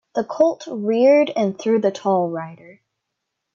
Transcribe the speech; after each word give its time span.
The 0.15 0.23
colt 0.23 0.65
reared 0.67 1.29
and 1.35 1.59
threw 1.59 1.77
the 1.79 1.91
tall 1.91 2.31
rider. 2.31 2.81